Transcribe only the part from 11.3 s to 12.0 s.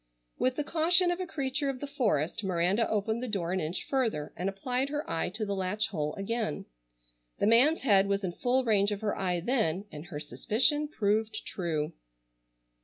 true.